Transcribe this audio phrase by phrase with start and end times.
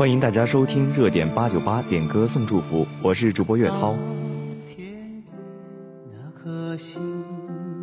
[0.00, 3.94] 欢迎大家收听热点八九八点歌送祝福，我是主播岳涛。
[6.10, 7.02] 那颗星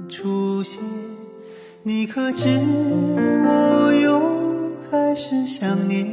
[0.09, 0.81] 出现，
[1.83, 2.59] 你可知
[3.45, 4.19] 我又
[4.89, 6.07] 开始想念？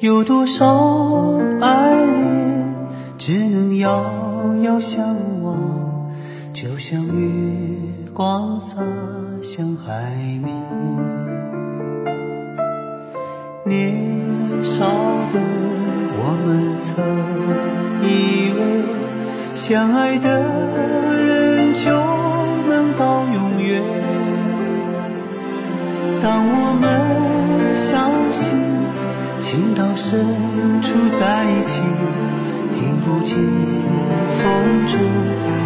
[0.00, 2.74] 有多少爱恋
[3.18, 6.10] 只能遥遥相望，
[6.54, 7.50] 就像月
[8.14, 8.82] 光洒
[9.42, 10.93] 向海面。
[13.66, 13.96] 年
[14.62, 14.84] 少
[15.32, 15.40] 的
[16.18, 16.92] 我们曾
[18.02, 18.60] 以为，
[19.54, 20.42] 相爱的
[21.16, 21.90] 人就
[22.68, 23.80] 能到永远。
[26.20, 28.60] 当我们相信
[29.40, 30.20] 情到深
[30.82, 31.80] 处在一起，
[32.70, 33.34] 听不见
[34.28, 35.00] 风中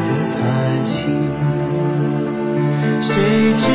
[0.06, 0.38] 的叹
[0.84, 1.10] 息，
[3.00, 3.66] 谁知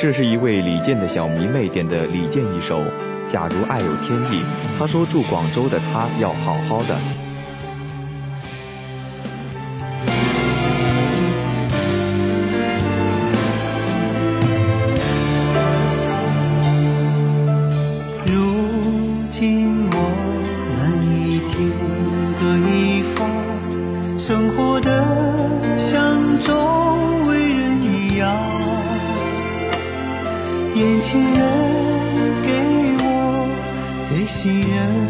[0.00, 2.80] 这是一位李健的小迷妹点的李健一首
[3.28, 4.40] 《假如爱有天意》，
[4.78, 6.98] 他说住广州的他要好好的。
[18.24, 18.32] 如
[19.30, 19.98] 今我
[20.78, 20.80] 们
[21.12, 21.70] 已天
[22.40, 25.04] 各一方，生活的
[25.78, 26.54] 像周
[27.28, 28.59] 围人一样。
[30.80, 31.40] 眼前人
[32.42, 32.48] 给
[33.04, 33.04] 我
[34.08, 35.09] 最信任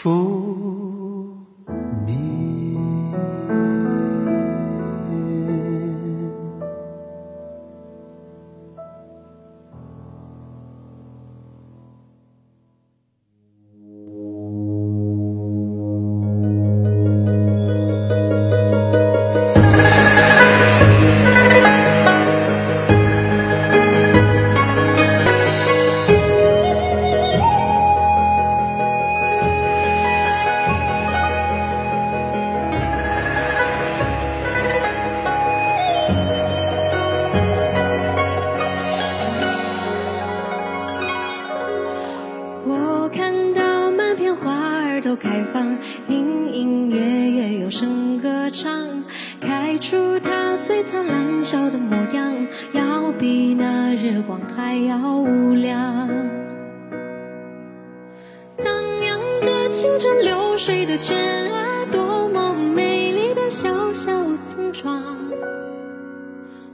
[0.00, 0.77] 拂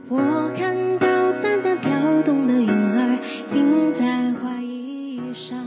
[0.09, 0.19] 我
[0.55, 3.19] 看到淡淡飘动的云儿
[3.93, 5.59] 在衣上。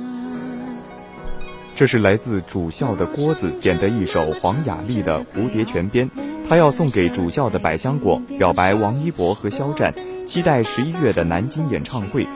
[1.75, 6.09] 这是来自主校的郭子点的一首黄雅莉的蝴蝶泉边
[6.47, 9.93] 他要送给主校的百香果表白王一博和肖战
[10.25, 12.27] 期待十一月的南京演唱会。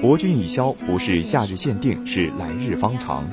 [0.00, 3.28] 博君已消不是夏日限定是来日方长。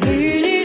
[0.00, 0.57] 绿绿。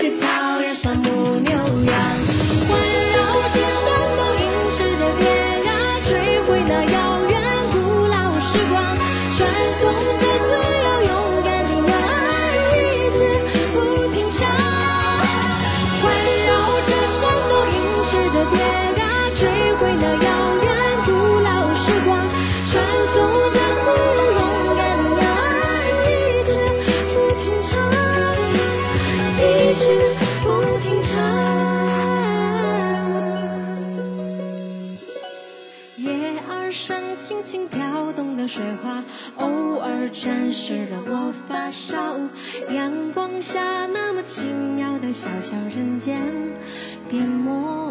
[36.74, 39.04] 上轻轻跳动的水花
[39.38, 42.20] 偶尔沾湿了我发梢
[42.70, 46.20] 阳光下那么奇妙的小小人间
[47.08, 47.83] 变模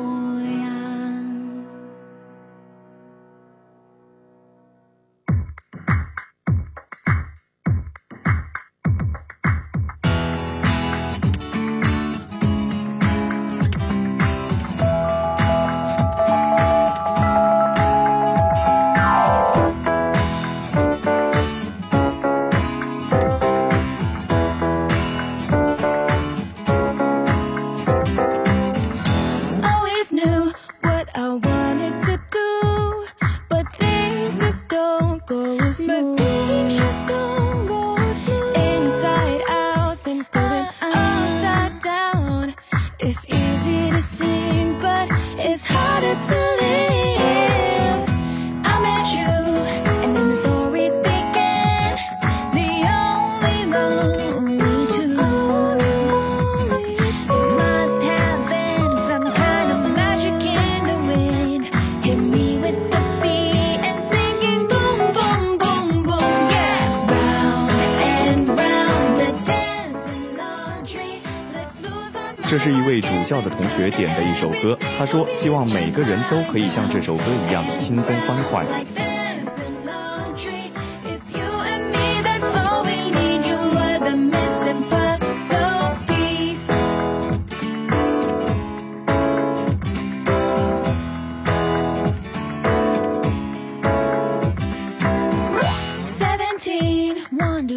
[72.52, 78.62] 这是一位主教的同学点的一首歌他说希望每个人都可以像这首歌一样的轻松欢快。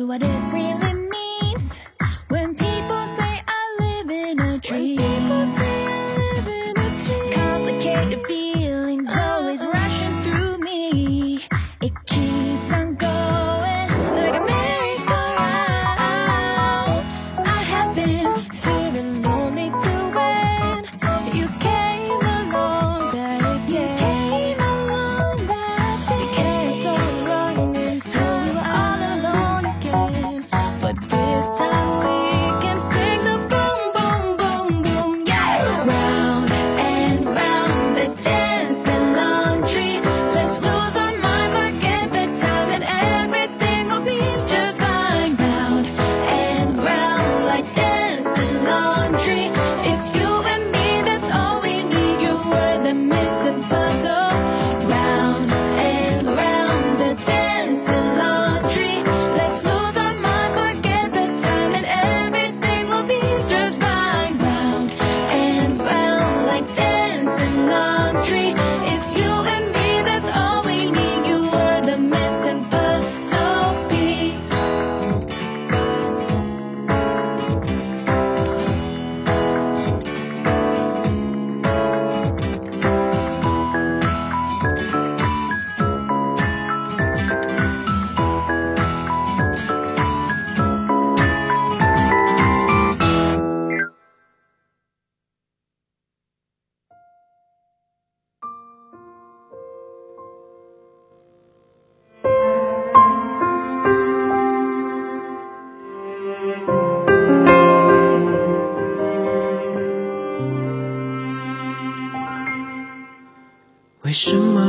[0.06, 0.75] What it really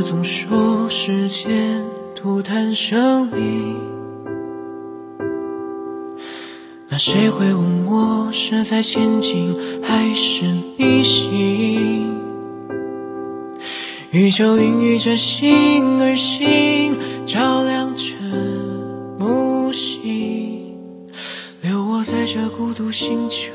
[0.07, 1.85] 总说时间
[2.15, 3.75] 涂炭生灵，
[6.89, 10.45] 那谁会问我是在前进还是
[10.79, 12.15] 逆行？
[14.13, 16.97] 宇宙孕育着星儿星，
[17.27, 18.15] 照亮着
[19.19, 20.79] 木星，
[21.63, 23.51] 留我在这孤独星球，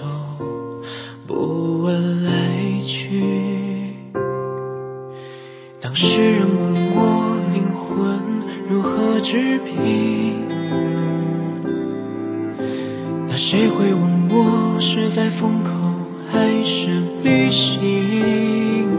[1.26, 2.21] 不问
[6.14, 8.20] 世人问我灵魂
[8.68, 10.46] 如何治病，
[13.30, 15.72] 那谁会问我是在风口
[16.30, 16.90] 还是
[17.24, 18.90] 旅行？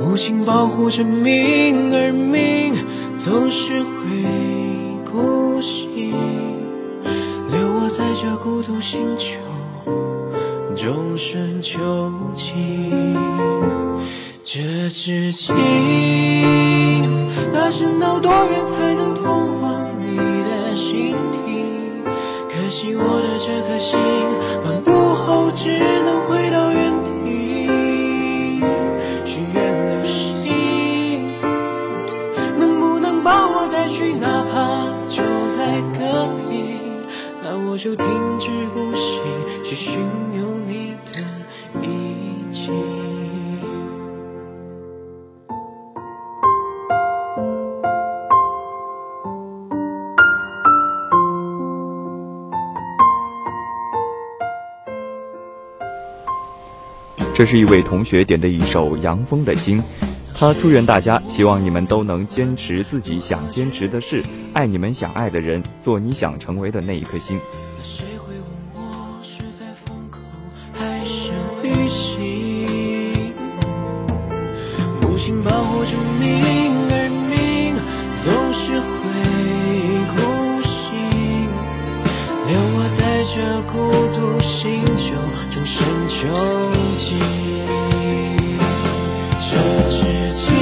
[0.00, 2.72] 母亲保护着命而命，
[3.16, 4.24] 总是会
[5.04, 6.12] 孤行，
[7.50, 9.40] 留我在这孤独星球，
[10.76, 11.80] 终身囚
[12.36, 13.16] 禁。
[14.50, 15.54] 这只情，
[17.52, 21.14] 那深到多远才能通往你的心
[21.44, 21.66] 底？
[22.48, 24.00] 可惜我的这颗心，
[24.64, 26.90] 漫步后只能回到原
[27.26, 27.68] 地。
[29.26, 31.30] 许愿流星，
[32.58, 34.14] 能不能把我带去？
[34.14, 35.22] 哪怕就
[35.58, 36.80] 在隔壁，
[37.42, 38.06] 那我就停
[38.38, 39.20] 止呼吸，
[39.62, 40.00] 去寻
[57.38, 59.80] 这是一位同学点的一首《杨峰的心》，
[60.34, 67.38] 他祝愿大家，希望你们都能坚持自己想坚持的事，爱你们想爱的人，做你想成为的那一颗心。
[83.18, 83.76] 在这孤
[84.14, 85.16] 独星球，
[85.50, 86.28] 终身囚
[87.00, 87.18] 禁。
[89.40, 89.56] 这
[89.88, 90.54] 只情，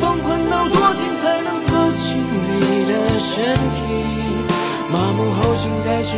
[0.00, 2.14] 放宽到多近才能抱紧
[2.60, 3.82] 你的身体？
[4.88, 6.16] 麻木后静待指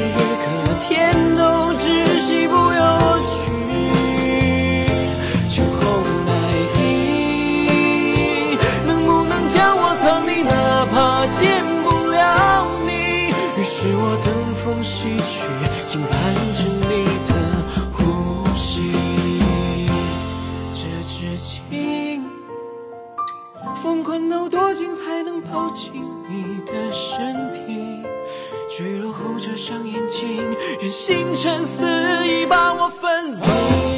[24.05, 25.93] 困到多近才能抱紧
[26.29, 28.05] 你的身体？
[28.71, 30.43] 坠落后遮上眼睛，
[30.79, 31.85] 任星辰肆
[32.27, 33.94] 意把我分离。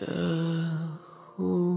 [0.00, 0.06] 的
[1.36, 1.75] 湖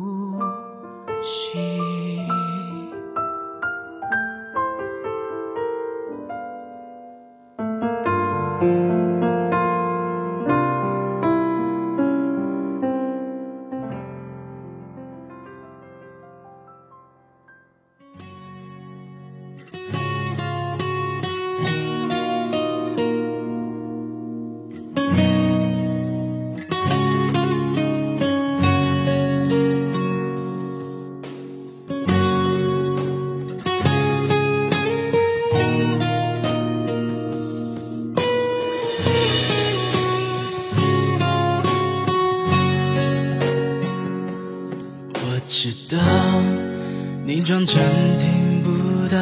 [47.59, 48.69] 你装真听不
[49.13, 49.19] 到，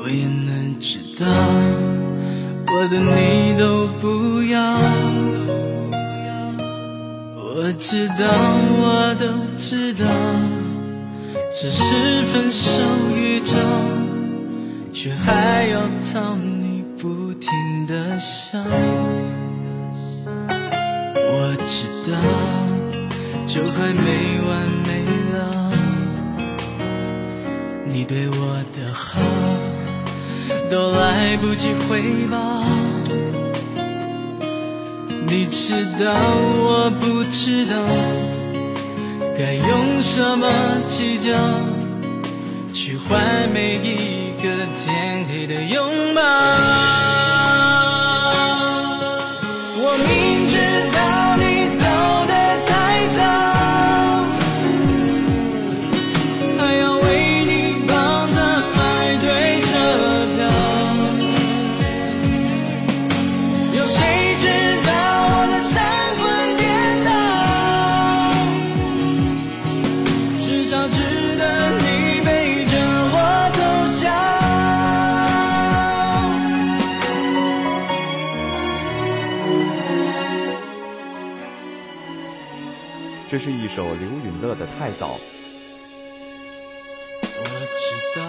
[0.00, 1.26] 我也能知道
[2.68, 4.78] 我的你都不要。
[7.34, 8.28] 我知道，
[8.80, 9.26] 我都
[9.56, 10.06] 知道，
[11.50, 12.80] 只是分手
[13.16, 13.56] 预兆，
[14.92, 15.80] 却还要
[16.12, 17.50] 讨你不停
[17.88, 18.56] 的笑。
[21.16, 22.16] 我知道。
[23.48, 25.07] 就快没完没。
[27.98, 29.18] 你对我的好
[30.70, 32.00] 都来不及回
[32.30, 32.64] 报。
[35.26, 36.14] 你知道
[36.62, 37.76] 我不知道
[39.36, 40.48] 该用什么
[40.86, 41.32] 计较，
[42.72, 47.27] 去换每一个天黑的拥抱。
[83.78, 85.06] 首刘允乐的《太早》。
[87.22, 87.44] 我
[87.78, 88.20] 知道，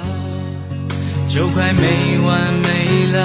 [1.27, 3.17] 就快没完没了。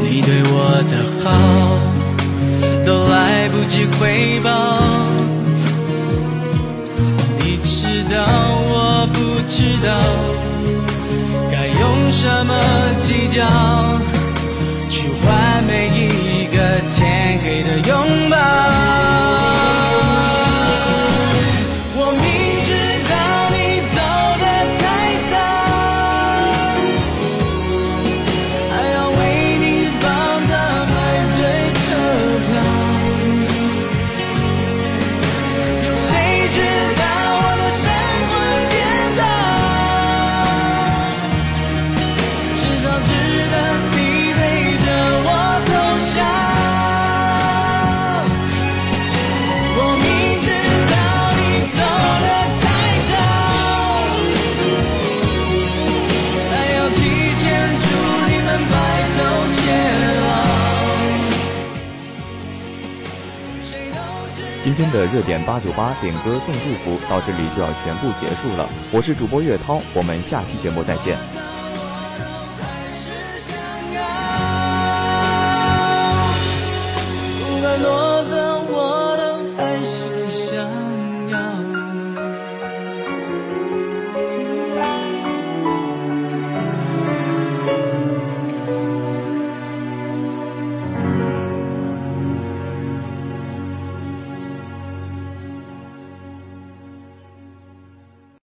[0.00, 1.26] 你对我的好，
[2.86, 4.48] 都来不及回报。
[7.40, 8.22] 你知道，
[8.70, 9.90] 我不知道，
[11.50, 12.54] 该用什么
[13.00, 13.42] 计较，
[64.62, 68.68] 今天的热点八九八点歌送祝福到这里就要全部结束了。
[68.92, 71.18] 我是主播岳涛，我们下期节目再见。